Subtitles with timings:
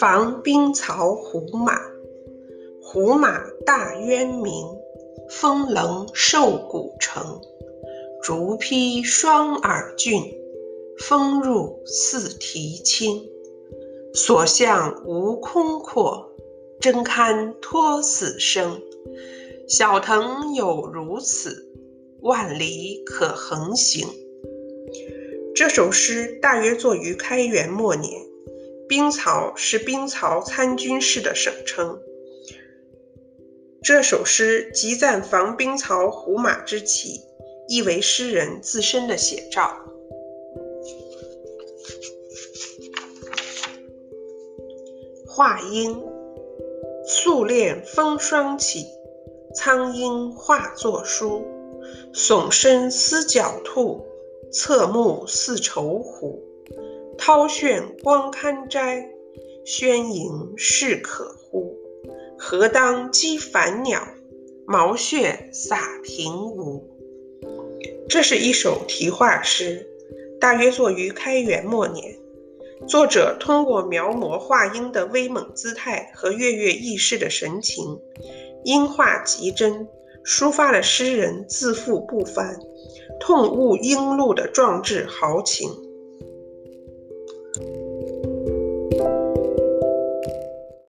[0.00, 1.78] 防兵曹胡马，
[2.82, 4.52] 胡马大渊明，
[5.28, 7.40] 风棱瘦骨成。
[8.22, 10.22] 竹披双耳峻，
[10.98, 13.28] 风入四蹄轻。
[14.14, 16.32] 所向无空阔，
[16.80, 18.82] 真堪托死生。
[19.68, 21.69] 小腾有如此，
[22.22, 24.06] 万里可横行。
[25.54, 28.30] 这首诗大约作于开元末年。
[28.88, 32.00] 兵曹是兵曹参军事的省称。
[33.84, 37.20] 这首诗集赞防兵曹胡马之奇，
[37.68, 39.76] 亦为诗人自身的写照。
[45.24, 46.02] 华阴，
[47.06, 48.86] 素练风霜起，
[49.54, 51.44] 苍鹰化作书。
[52.12, 54.06] 耸身思狡兔，
[54.52, 56.42] 侧目似愁虎。
[57.16, 59.10] 涛炫光堪摘，
[59.64, 61.76] 轩盈势可乎？
[62.38, 64.02] 何当击凡鸟，
[64.66, 66.82] 毛血洒平芜。
[68.08, 69.86] 这是一首题画诗，
[70.40, 72.16] 大约作于开元末年。
[72.88, 78.00] 作者通过描摹画鹰的威猛姿态和跃跃欲试的神情，
[78.64, 79.86] 音画极真，
[80.24, 82.58] 抒发了诗人自负不凡、
[83.20, 85.89] 痛悟英路的壮志豪情。